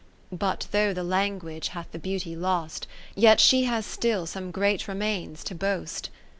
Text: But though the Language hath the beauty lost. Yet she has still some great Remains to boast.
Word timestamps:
But 0.31 0.65
though 0.71 0.95
the 0.95 1.03
Language 1.03 1.67
hath 1.67 1.91
the 1.91 1.99
beauty 1.99 2.35
lost. 2.35 2.87
Yet 3.13 3.39
she 3.39 3.65
has 3.65 3.85
still 3.85 4.25
some 4.25 4.49
great 4.49 4.87
Remains 4.87 5.43
to 5.43 5.53
boast. 5.53 6.09